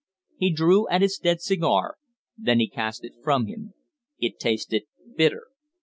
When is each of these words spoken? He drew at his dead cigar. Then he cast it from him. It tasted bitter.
He 0.35 0.49
drew 0.51 0.89
at 0.89 1.03
his 1.03 1.19
dead 1.19 1.41
cigar. 1.43 1.97
Then 2.35 2.59
he 2.59 2.67
cast 2.67 3.05
it 3.05 3.13
from 3.23 3.45
him. 3.45 3.75
It 4.17 4.39
tasted 4.39 4.85
bitter. 5.15 5.45